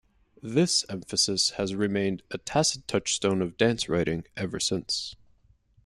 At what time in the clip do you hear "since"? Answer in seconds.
4.59-5.15